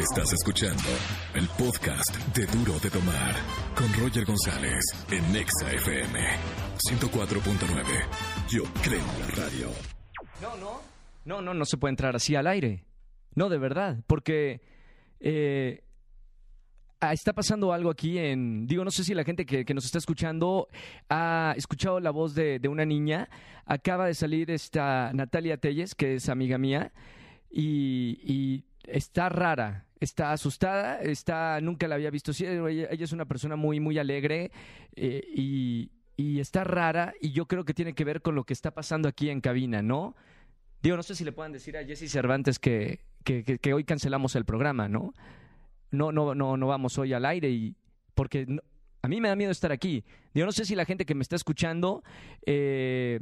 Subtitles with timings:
[0.00, 0.88] Estás escuchando
[1.34, 3.34] el podcast de Duro de Tomar
[3.74, 6.18] con Roger González en Nexa FM
[6.88, 7.84] 104.9.
[8.48, 9.68] Yo creo en la radio.
[10.40, 10.80] No, no.
[11.26, 12.86] No, no, no se puede entrar así al aire.
[13.34, 13.98] No, de verdad.
[14.06, 14.62] Porque
[15.20, 15.84] eh,
[17.00, 18.66] ah, está pasando algo aquí en.
[18.66, 20.68] Digo, no sé si la gente que, nos está escuchando
[21.10, 23.28] ha escuchado la voz de, una niña.
[23.66, 26.90] Acaba de salir esta Natalia Telles, que es amiga mía.
[27.50, 33.56] Y está rara, está asustada, está, nunca la había visto así, ella, es una persona
[33.56, 34.50] muy, muy alegre
[34.96, 38.52] eh, y, y está rara y yo creo que tiene que ver con lo que
[38.52, 40.14] está pasando aquí en cabina, ¿no?
[40.82, 44.34] Digo, no sé si le puedan decir a Jesse Cervantes que, que, que- hoy cancelamos
[44.36, 45.12] el programa, ¿no?
[45.90, 47.76] No, no, no, no vamos hoy al aire y
[48.14, 48.46] porque
[49.02, 50.04] a mí me da miedo estar aquí.
[50.34, 52.02] Yo no sé si la gente que me está escuchando
[52.46, 53.20] eh,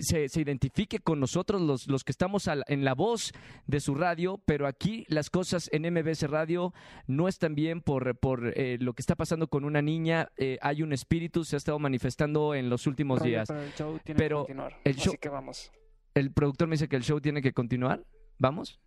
[0.00, 3.32] se, se identifique con nosotros, los, los que estamos al- en la voz
[3.66, 6.72] de su radio, pero aquí las cosas en MBS Radio
[7.06, 10.30] no están bien por, por eh, lo que está pasando con una niña.
[10.36, 13.48] Eh, hay un espíritu, se ha estado manifestando en los últimos días.
[13.48, 14.80] Pero el show tiene Pero que continuar.
[14.84, 15.72] el show- Así que vamos.
[16.14, 18.04] El productor me dice que el show tiene que continuar.
[18.38, 18.78] ¿Vamos?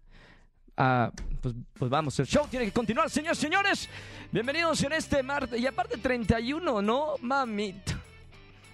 [1.42, 3.90] Pues, pues vamos, el show tiene que continuar, señores, señores.
[4.32, 5.60] Bienvenidos en este martes.
[5.60, 7.16] Y aparte 31, ¿no?
[7.20, 8.00] Mamita.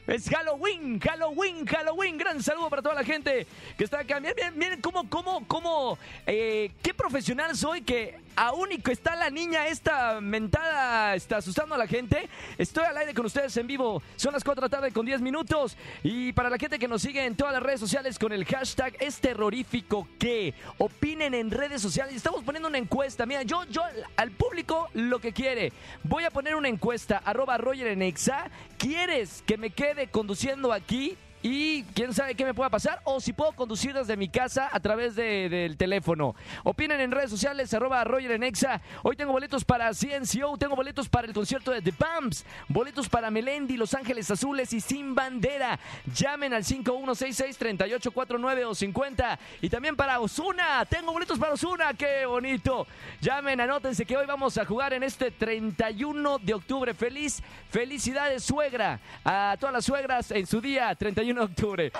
[0.05, 2.15] Es Halloween, Halloween, Halloween.
[2.19, 4.19] Gran saludo para toda la gente que está acá.
[4.19, 5.97] Miren, miren, miren cómo, cómo, cómo,
[6.27, 11.77] eh, qué profesional soy que aún y está la niña esta mentada, está asustando a
[11.77, 12.29] la gente.
[12.57, 14.01] Estoy al aire con ustedes en vivo.
[14.15, 15.77] Son las 4 de la tarde con 10 minutos.
[16.03, 18.95] Y para la gente que nos sigue en todas las redes sociales con el hashtag
[18.99, 22.15] es terrorífico que opinen en redes sociales.
[22.15, 23.25] Estamos poniendo una encuesta.
[23.25, 25.71] Mira, yo, yo al- al público lo que quiere.
[26.03, 28.49] Voy a poner una encuesta, arroba Roger en Exa.
[28.77, 31.17] ¿Quieres que me quede conduciendo aquí?
[31.47, 34.79] Y quién sabe qué me pueda pasar, o si puedo conducir desde mi casa a
[34.79, 36.33] través de- del teléfono.
[36.63, 38.81] Opinen en redes sociales, arroba Roger en Exa.
[39.03, 43.29] Hoy tengo boletos para CNCO, tengo boletos para el concierto de The Bumps, boletos para
[43.29, 45.77] Melendi, Los Ángeles Azules y Sin Bandera.
[46.15, 49.37] Llamen al 5166-3849 o 50.
[49.61, 52.87] Y también para Osuna, tengo boletos para Osuna, qué bonito.
[53.21, 56.95] Llamen, anótense que hoy vamos a jugar en este 31 de octubre.
[56.95, 58.99] Feliz, felicidades suegra.
[59.23, 61.91] A todas las suegras en su día, 31 octubre.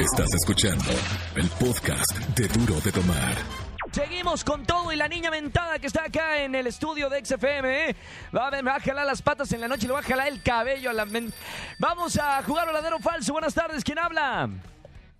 [0.00, 0.84] Estás escuchando
[1.36, 3.34] el podcast de Duro de Tomar.
[3.92, 7.90] Seguimos con todo y la niña mentada que está acá en el estudio de XFM.
[7.90, 7.96] ¿eh?
[8.36, 10.00] Va a ver, me va a jalar las patas en la noche y le va
[10.00, 11.32] a jalar el cabello a la men-
[11.78, 13.32] Vamos a jugar verdadero falso.
[13.32, 14.48] Buenas tardes, ¿quién habla?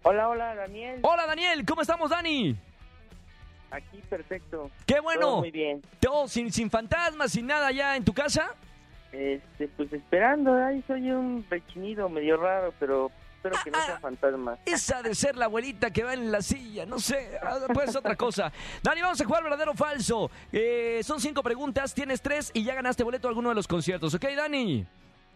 [0.03, 0.99] Hola, hola, Daniel.
[1.03, 2.57] Hola Daniel, ¿cómo estamos Dani?
[3.71, 4.71] Aquí perfecto.
[4.87, 5.37] Qué Todo bueno.
[5.39, 5.83] muy bien.
[6.01, 8.51] Todo sin, sin fantasmas, sin nada ya en tu casa.
[9.13, 13.11] Este, pues esperando, ahí soy un rechinido medio raro, pero
[13.49, 14.59] espero que no sea fantasma.
[14.67, 17.99] Esa de ser la abuelita que va en la silla, no sé, ah, puede ser
[17.99, 18.53] otra cosa.
[18.83, 20.31] Dani, vamos a jugar verdadero o falso.
[20.53, 24.15] Eh, son cinco preguntas, tienes tres y ya ganaste boleto a alguno de los conciertos,
[24.15, 24.87] ¿ok, Dani?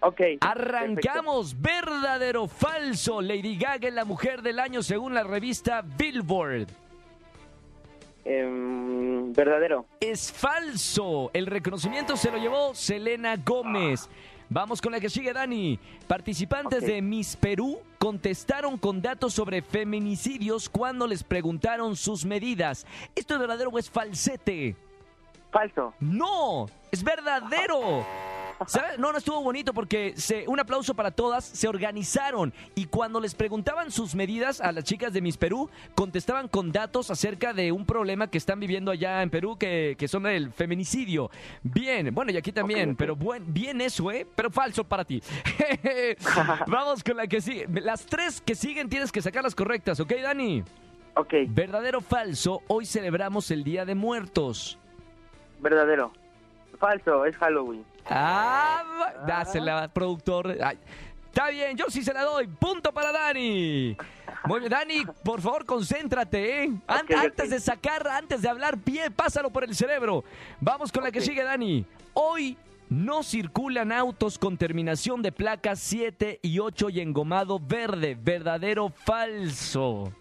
[0.00, 0.20] Ok.
[0.40, 3.20] Arrancamos, verdadero o falso.
[3.20, 6.68] Lady Gaga es la mujer del año según la revista Billboard.
[8.24, 9.86] Em, verdadero.
[9.98, 11.30] Es falso.
[11.32, 14.08] El reconocimiento se lo llevó Selena Gómez.
[14.50, 15.78] Vamos con la que sigue, Dani.
[16.06, 22.86] Participantes de Miss Perú contestaron con datos sobre feminicidios cuando les preguntaron sus medidas.
[23.14, 24.74] ¿Esto es verdadero o es falsete?
[25.50, 25.92] Falso.
[26.00, 28.04] No, es verdadero.
[28.66, 28.98] ¿Sabes?
[28.98, 33.34] No, no estuvo bonito porque se, un aplauso para todas, se organizaron y cuando les
[33.34, 37.86] preguntaban sus medidas a las chicas de Miss Perú, contestaban con datos acerca de un
[37.86, 41.30] problema que están viviendo allá en Perú que, que son el feminicidio.
[41.62, 44.26] Bien, bueno, y aquí también, pero buen, bien eso, ¿eh?
[44.34, 45.22] Pero falso para ti.
[46.66, 47.66] Vamos con la que sigue.
[47.80, 50.64] Las tres que siguen tienes que sacar las correctas, ¿ok, Dani?
[51.14, 54.78] Ok, Verdadero o falso, hoy celebramos el Día de Muertos.
[55.60, 56.12] verdadero.
[56.78, 57.84] Falso, es Halloween.
[58.08, 60.56] Ah, dásela, productor.
[60.62, 60.78] Ay,
[61.26, 62.46] está bien, yo sí se la doy.
[62.46, 63.96] Punto para Dani.
[64.44, 66.70] Muy bien, Dani, por favor, concéntrate, ¿eh?
[66.86, 67.06] An-.
[67.16, 70.24] Antes de sacar, antes de hablar, pie, pásalo por el cerebro.
[70.60, 71.84] Vamos con la que sigue, Dani.
[72.14, 72.56] Hoy
[72.88, 78.16] no circulan autos con terminación de placas 7 y 8 y engomado verde.
[78.18, 80.12] ¿Verdadero o falso?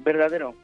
[0.00, 0.54] Verdadero.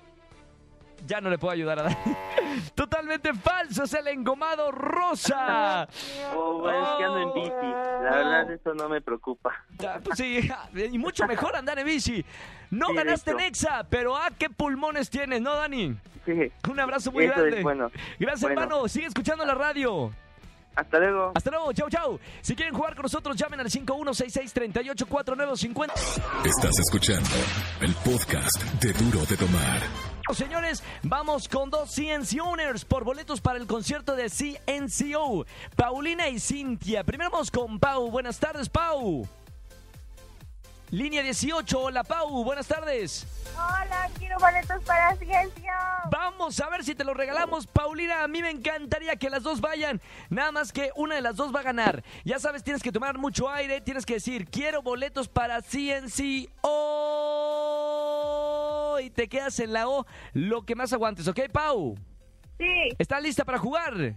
[1.06, 1.96] Ya no le puedo ayudar a Dani.
[2.74, 5.86] Totalmente falso, es el engomado rosa.
[6.36, 7.50] Oh, bueno, es que ando en bici.
[8.02, 9.52] La verdad, eso no me preocupa.
[10.02, 10.50] Pues sí,
[10.92, 12.24] y mucho mejor andar en bici.
[12.70, 13.38] No Sí, ganaste hecho.
[13.38, 15.96] Nexa, pero ah, qué pulmones tienes, ¿no, Dani?
[16.24, 16.50] Sí.
[16.68, 17.58] Un abrazo muy Eso grande.
[17.58, 17.90] es bueno.
[18.18, 18.60] Gracias, Bueno.
[18.62, 18.88] hermano.
[18.88, 20.10] Sigue escuchando la radio.
[20.74, 21.30] Hasta luego.
[21.36, 22.18] Hasta luego, chau, chau.
[22.40, 25.92] Si quieren jugar con nosotros, llamen al 5166-384950.
[26.44, 27.30] Estás escuchando
[27.80, 30.13] el podcast de Duro de Tomar.
[30.32, 35.44] Señores, vamos con dos CNC Owners por boletos para el concierto de CNCO.
[35.76, 37.04] Paulina y Cintia.
[37.04, 38.10] Primero vamos con Pau.
[38.10, 39.28] Buenas tardes, Pau.
[40.90, 43.26] Línea 18, hola Pau, buenas tardes.
[43.54, 45.74] Hola, quiero boletos para Ciencia.
[46.10, 48.22] Vamos a ver si te los regalamos, Paulina.
[48.22, 50.00] A mí me encantaría que las dos vayan.
[50.30, 52.04] Nada más que una de las dos va a ganar.
[52.24, 53.80] Ya sabes, tienes que tomar mucho aire.
[53.80, 56.48] Tienes que decir, quiero boletos para CNC.
[59.00, 61.94] Y te quedas en la O lo que más aguantes, ¿ok, Pau?
[62.58, 64.16] Sí, ¿Estás lista para jugar?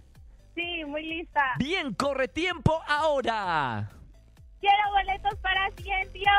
[0.54, 1.42] sí, muy lista.
[1.58, 3.90] Bien, corre tiempo ahora.
[4.60, 6.32] Quiero boletos para Ciencia.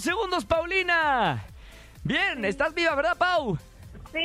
[0.00, 1.44] 22 segundos, Paulina.
[2.02, 3.58] Bien, estás viva, ¿verdad, Pau?
[4.12, 4.18] Sí.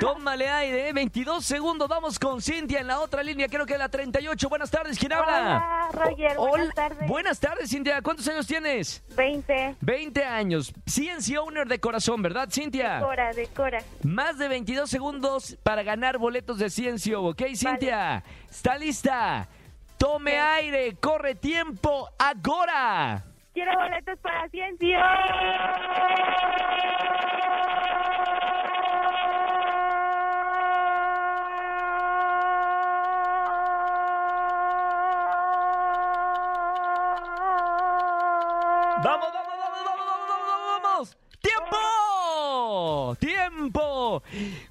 [0.00, 0.92] Tómale aire, ¿eh?
[0.94, 1.88] 22 segundos.
[1.88, 4.48] Vamos con Cintia en la otra línea, creo que la 38.
[4.48, 5.88] Buenas tardes, ¿quién habla?
[5.92, 6.72] Hola, Roger, buenas Hola.
[6.74, 7.08] tardes.
[7.08, 8.00] Buenas tardes, Cintia.
[8.02, 9.02] ¿Cuántos años tienes?
[9.14, 9.76] 20.
[9.80, 10.72] 20 años.
[10.86, 12.94] CNC Owner de corazón, ¿verdad, Cintia?
[12.96, 13.82] Decora, decora.
[14.02, 18.24] Más de 22 segundos para ganar boletos de CNCO, ¿ok, Cintia?
[18.50, 19.46] ¿Está lista?
[19.98, 20.36] Tome Sí.
[20.38, 23.24] aire, corre tiempo, ahora.
[23.52, 24.98] Quiero boletos para Ciencia.
[39.02, 41.16] ¡Vamos, vamos, vamos, vamos, vamos, vamos, vamos!
[41.40, 43.16] ¡Tiempo!
[43.18, 44.22] ¡Tiempo!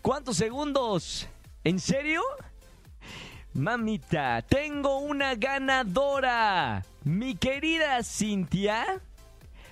[0.01, 1.27] ¿Cuántos segundos?
[1.63, 2.21] ¿En serio?
[3.53, 6.83] Mamita, tengo una ganadora.
[7.03, 9.01] Mi querida Cintia.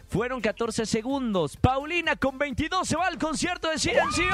[0.09, 1.55] Fueron 14 segundos.
[1.57, 4.25] Paulina con 22 se va al concierto de Silencio.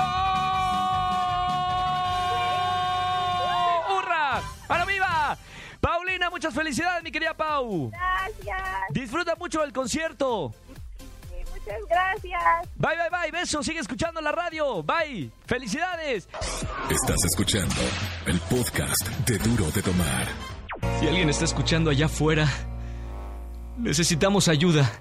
[3.89, 4.41] ¡Hurra!
[4.69, 5.37] ¡A la viva!
[5.81, 7.91] Paulina, muchas felicidades, mi querida Pau.
[7.91, 8.61] Gracias.
[8.91, 10.53] Disfruta mucho del concierto.
[11.65, 12.69] Muchas gracias.
[12.75, 13.31] Bye, bye, bye.
[13.31, 13.63] Beso.
[13.63, 14.83] Sigue escuchando la radio.
[14.83, 15.31] Bye.
[15.45, 16.27] Felicidades.
[16.89, 17.75] Estás escuchando
[18.25, 20.27] el podcast de Duro de Tomar.
[20.99, 22.49] Si alguien está escuchando allá afuera,
[23.77, 24.91] necesitamos ayuda.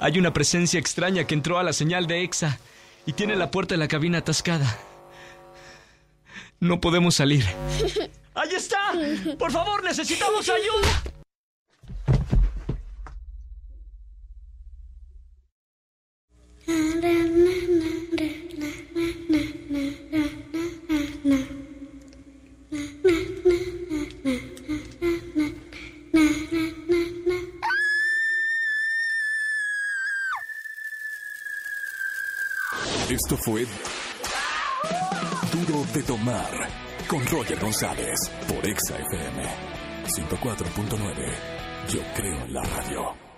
[0.00, 2.58] Hay una presencia extraña que entró a la señal de EXA
[3.04, 4.78] y tiene la puerta de la cabina atascada.
[6.58, 7.44] No podemos salir.
[8.34, 8.92] ¡Ahí está!
[9.38, 11.19] ¡Por favor, necesitamos ayuda!
[33.10, 33.66] Esto fue
[35.52, 36.68] Duro de Tomar
[37.08, 39.42] con Roger González por Exa FM
[40.06, 41.34] 104.9.
[41.92, 43.29] Yo creo en la radio.